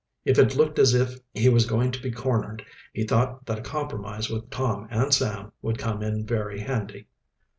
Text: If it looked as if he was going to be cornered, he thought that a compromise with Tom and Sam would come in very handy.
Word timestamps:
If 0.25 0.39
it 0.39 0.55
looked 0.55 0.79
as 0.79 0.95
if 0.95 1.19
he 1.31 1.47
was 1.47 1.67
going 1.69 1.91
to 1.91 2.01
be 2.01 2.09
cornered, 2.09 2.65
he 2.91 3.03
thought 3.05 3.45
that 3.45 3.59
a 3.59 3.61
compromise 3.61 4.31
with 4.31 4.49
Tom 4.49 4.87
and 4.89 5.13
Sam 5.13 5.51
would 5.61 5.77
come 5.77 6.01
in 6.01 6.25
very 6.25 6.59
handy. 6.61 7.05